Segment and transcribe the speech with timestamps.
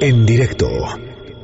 [0.00, 0.68] En directo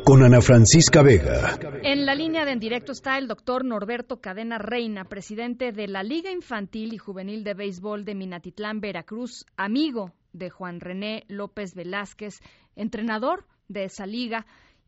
[0.04, 1.58] con Ana Francisca Vega.
[1.82, 6.04] En la línea de en directo está el doctor Norberto Cadena Reina, presidente de la
[6.04, 12.40] Liga Infantil y Juvenil de Béisbol de Minatitlán, Veracruz, amigo de Juan René López Velázquez,
[12.76, 14.46] entrenador de esa liga.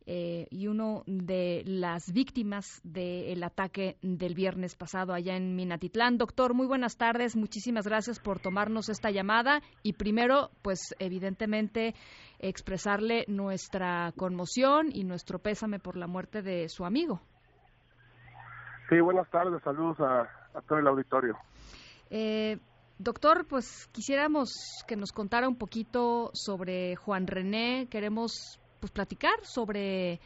[0.08, 6.16] Eh, y uno de las víctimas del ataque del viernes pasado allá en Minatitlán.
[6.16, 7.34] Doctor, muy buenas tardes.
[7.34, 11.96] Muchísimas gracias por tomarnos esta llamada y primero, pues evidentemente
[12.38, 17.20] expresarle nuestra conmoción y nuestro pésame por la muerte de su amigo.
[18.88, 19.60] Sí, buenas tardes.
[19.64, 20.28] Saludos a,
[20.68, 21.36] todo el auditorio.
[22.10, 22.58] Eh,
[23.00, 24.50] doctor, pues quisiéramos
[24.86, 27.88] que nos contara un poquito sobre Juan René.
[27.90, 30.20] Queremos pues platicar sobre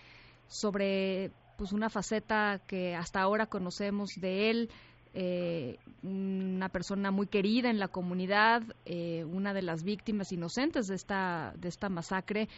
[0.46, 4.70] sobre pues una faceta que hasta ahora conocemos de él
[5.14, 10.94] eh, una persona muy querida en la comunidad, eh, una de las víctimas inocentes de
[10.94, 12.48] esta de esta masacre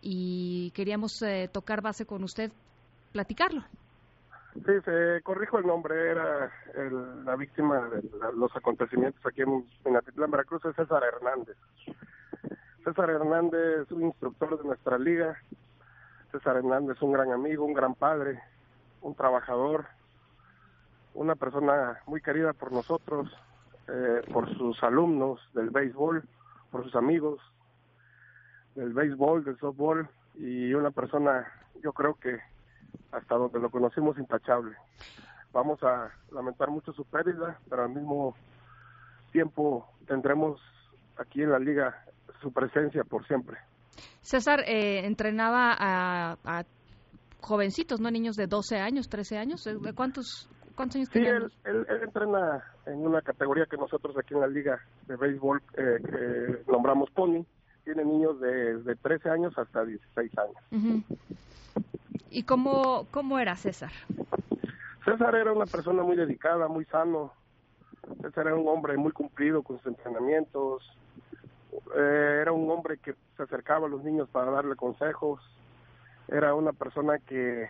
[0.00, 2.50] y queríamos eh, tocar base con usted,
[3.12, 3.62] platicarlo.
[4.54, 6.52] Sí, se corrijo el nombre, era
[7.24, 8.02] la víctima de
[8.36, 11.56] los acontecimientos aquí en, en Veracruz, es César Hernández.
[12.84, 15.36] César Hernández, un instructor de nuestra liga.
[16.32, 18.40] César Hernández, un gran amigo, un gran padre,
[19.02, 19.86] un trabajador,
[21.14, 23.30] una persona muy querida por nosotros,
[23.88, 26.24] eh, por sus alumnos del béisbol,
[26.70, 27.38] por sus amigos
[28.74, 31.46] del béisbol, del softball y una persona,
[31.82, 32.38] yo creo que
[33.12, 34.74] hasta donde lo conocimos intachable.
[35.52, 38.34] Vamos a lamentar mucho su pérdida, pero al mismo
[39.30, 40.60] tiempo tendremos
[41.18, 42.04] aquí en la liga
[42.42, 43.56] su presencia por siempre.
[44.20, 46.64] César eh, entrenaba a,
[47.40, 48.10] jovencitos, ¿no?
[48.10, 49.64] Niños de 12 años, 13 años.
[49.64, 54.40] ¿De cuántos, cuántos años sí, él, él, entrena en una categoría que nosotros aquí en
[54.40, 57.44] la liga de béisbol eh, nombramos Pony.
[57.84, 61.04] Tiene niños de, de 13 años hasta 16 años.
[62.30, 63.90] ¿Y cómo, cómo era César?
[65.04, 67.32] César era una persona muy dedicada, muy sano.
[68.20, 70.82] César era un hombre muy cumplido con sus entrenamientos,
[71.96, 75.40] eh, era un hombre que se acercaba a los niños para darle consejos,
[76.28, 77.68] era una persona que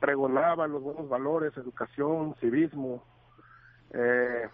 [0.00, 3.02] pregonaba los buenos valores, educación, civismo,
[3.92, 4.48] eh,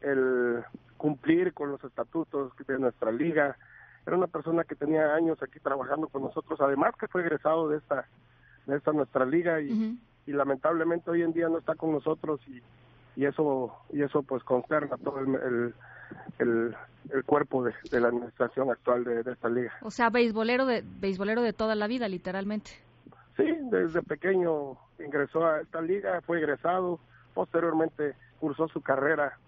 [0.00, 0.64] el
[0.96, 3.56] cumplir con los estatutos de nuestra liga.
[4.06, 7.78] Era una persona que tenía años aquí trabajando con nosotros, además que fue egresado de
[7.78, 8.06] esta,
[8.66, 12.62] de esta nuestra liga y, y lamentablemente hoy en día no está con nosotros y,
[13.16, 15.74] y eso y eso pues consterna todo el, el,
[16.38, 16.76] el
[17.24, 19.72] cuerpo de, la administración actual de, esta liga.
[19.82, 22.70] O sea, beisbolero de, beisbolero de toda la vida, literalmente.
[23.36, 26.98] Sí, desde pequeño ingresó a esta liga, fue egresado,
[27.34, 29.38] posteriormente cursó su carrera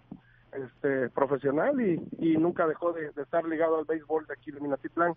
[0.53, 5.15] este, profesional y, y nunca dejó de, estar ligado al béisbol de aquí de Minatitlán.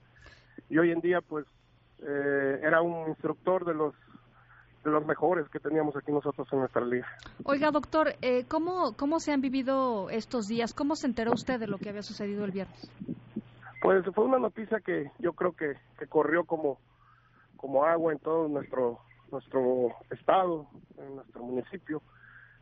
[0.69, 1.45] Y hoy en día, pues,
[2.01, 3.93] eh, era un instructor de los
[4.83, 7.07] de los mejores que teníamos aquí nosotros en nuestra liga.
[7.45, 10.73] Oiga, doctor, eh, ¿cómo, ¿cómo se han vivido estos días?
[10.73, 12.91] ¿Cómo se enteró usted de lo que había sucedido el viernes?
[13.81, 16.77] Pues fue una noticia que yo creo que, que corrió como,
[17.57, 18.99] como agua en todo nuestro,
[19.31, 20.67] nuestro estado,
[20.97, 22.01] en nuestro municipio.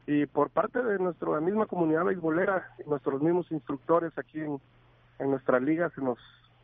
[0.08, 4.59] Y por parte de nuestra misma comunidad beisbolera, nuestros mismos instructores aquí en,
[5.20, 6.18] en nuestra liga se nos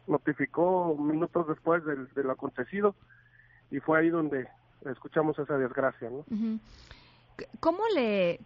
[0.07, 2.95] notificó minutos después del, del acontecido
[3.69, 4.47] y fue ahí donde
[4.85, 6.25] escuchamos esa desgracia, ¿no?
[7.59, 8.39] ¿Cómo le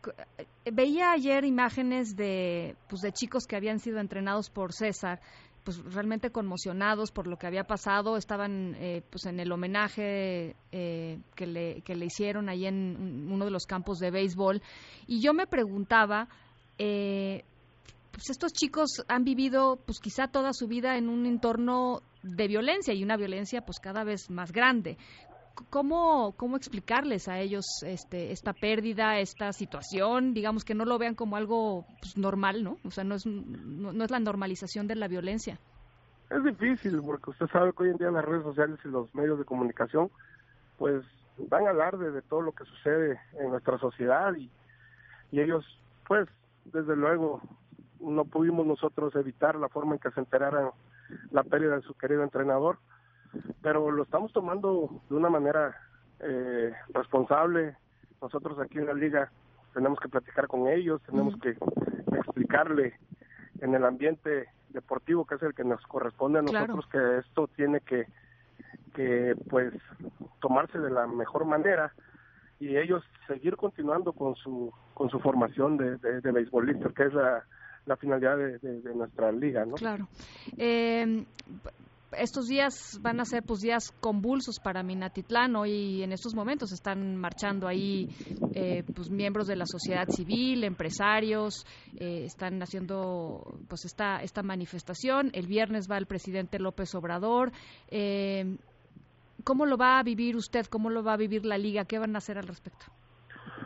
[0.72, 5.22] veía ayer imágenes de pues de chicos que habían sido entrenados por César,
[5.64, 11.20] pues realmente conmocionados por lo que había pasado, estaban eh, pues en el homenaje eh,
[11.36, 14.62] que le que le hicieron ahí en uno de los campos de béisbol
[15.08, 16.28] y yo me preguntaba
[16.78, 17.44] eh,
[18.12, 22.94] pues estos chicos han vivido pues quizá toda su vida en un entorno de violencia
[22.94, 24.98] y una violencia pues cada vez más grande.
[25.70, 30.34] ¿Cómo, ¿Cómo explicarles a ellos este, esta pérdida, esta situación?
[30.34, 32.78] Digamos que no lo vean como algo pues, normal, ¿no?
[32.84, 35.60] O sea, no es, no, es la normalización de la violencia.
[36.30, 39.38] Es difícil porque usted sabe que hoy en día las redes sociales y los medios
[39.38, 40.10] de comunicación
[40.78, 41.04] pues
[41.50, 44.50] van a hablar de, todo lo que sucede en nuestra sociedad y,
[45.32, 45.66] y ellos
[46.08, 46.28] pues
[46.66, 47.42] desde luego
[48.00, 50.72] no pudimos nosotros evitar la forma en que se enteraran
[51.32, 52.78] la pérdida de su querido entrenador
[53.62, 55.76] pero lo estamos tomando de una manera
[56.20, 57.76] eh, responsable.
[58.22, 59.32] Nosotros aquí en la liga
[59.74, 61.58] tenemos que platicar con ellos, tenemos que
[62.18, 62.94] explicarle
[63.62, 67.82] en el ambiente deportivo que es el que nos corresponde a nosotros que esto tiene
[67.82, 68.08] que
[68.96, 69.74] que pues
[70.40, 71.94] tomarse de la mejor manera
[72.60, 77.14] y ellos seguir continuando con su con su formación de, de, de beisbolista que es
[77.14, 77.44] la,
[77.86, 79.76] la finalidad de, de, nuestra liga, ¿no?
[79.76, 80.08] Claro.
[80.58, 81.26] Eh,
[82.18, 85.56] estos días van a ser pues días convulsos para Minatitlán.
[85.56, 88.10] Hoy en estos momentos están marchando ahí
[88.54, 91.66] eh, pues miembros de la sociedad civil, empresarios,
[91.98, 95.32] eh, están haciendo pues esta esta manifestación.
[95.34, 97.52] El viernes va el presidente López Obrador.
[97.90, 98.58] Eh,
[99.44, 100.66] ¿Cómo lo va a vivir usted?
[100.68, 101.86] ¿Cómo lo va a vivir la liga?
[101.86, 102.86] ¿Qué van a hacer al respecto?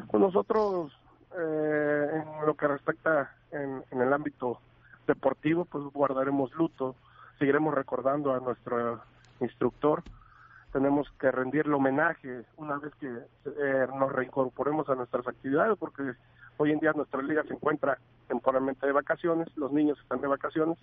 [0.10, 0.92] Pues nosotros,
[1.38, 4.60] eh, en lo que respecta en, el ámbito
[5.08, 6.96] deportivo, pues guardaremos luto,
[7.40, 9.02] seguiremos recordando a nuestro
[9.40, 10.04] instructor,
[10.72, 16.14] tenemos que rendirle homenaje una vez que eh, nos reincorporemos a nuestras actividades, porque
[16.58, 17.98] hoy en día nuestra liga se encuentra
[18.28, 20.78] temporalmente de vacaciones, los niños están de vacaciones,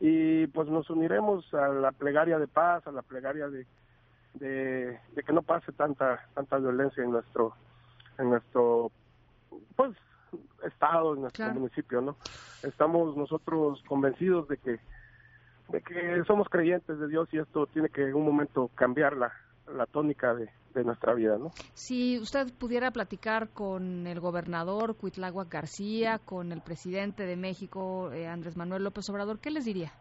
[0.00, 3.66] y pues nos uniremos a la plegaria de paz, a la plegaria de
[4.34, 7.54] de, que no pase tanta tanta violencia en nuestro
[8.18, 8.90] en nuestro
[9.76, 9.92] pues
[10.64, 12.16] estado en nuestro municipio no
[12.62, 14.80] estamos nosotros convencidos de que
[15.68, 19.32] de que somos creyentes de Dios y esto tiene que en un momento cambiar la,
[19.74, 21.50] la tónica de, de nuestra vida, ¿no?
[21.74, 28.26] Si usted pudiera platicar con el gobernador Cuitlagua García, con el presidente de México, eh,
[28.28, 29.92] Andrés Manuel López Obrador, ¿qué les diría?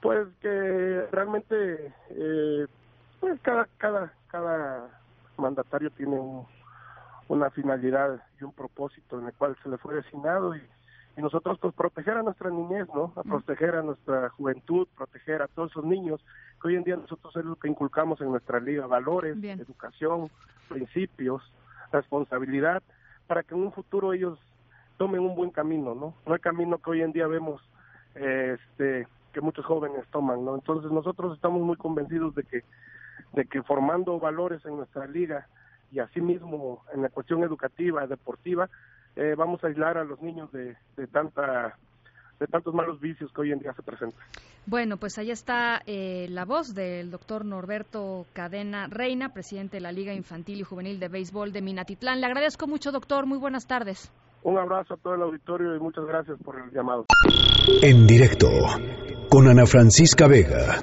[0.00, 2.66] Pues que realmente eh,
[3.20, 5.00] pues cada cada cada
[5.38, 6.20] mandatario tiene
[7.28, 10.62] una finalidad y un propósito en el cual se le fue designado y,
[11.16, 13.12] y nosotros pues proteger a nuestra niñez, ¿no?
[13.16, 16.20] A proteger a nuestra juventud, proteger a todos esos niños
[16.60, 20.30] que hoy en día nosotros es lo que inculcamos en nuestra liga, valores, educación,
[20.68, 21.42] principios,
[21.92, 22.82] responsabilidad,
[23.26, 24.38] para que en un futuro ellos
[24.96, 26.14] tomen un buen camino, ¿no?
[26.26, 27.62] No el camino que hoy en día vemos
[28.14, 30.54] este que muchos jóvenes toman, ¿no?
[30.54, 32.64] Entonces nosotros estamos muy convencidos de que
[33.32, 35.48] de que formando valores en nuestra liga
[35.90, 38.68] y asimismo en la cuestión educativa, deportiva,
[39.16, 41.76] eh, vamos a aislar a los niños de, de tanta
[42.40, 44.20] de tantos malos vicios que hoy en día se presentan.
[44.66, 49.92] Bueno, pues ahí está eh, la voz del doctor Norberto Cadena Reina, presidente de la
[49.92, 52.20] Liga Infantil y Juvenil de Béisbol de Minatitlán.
[52.20, 53.26] Le agradezco mucho, doctor.
[53.26, 54.10] Muy buenas tardes.
[54.42, 57.06] Un abrazo a todo el auditorio y muchas gracias por el llamado.
[57.82, 58.48] En directo
[59.30, 60.82] con Ana Francisca Vega.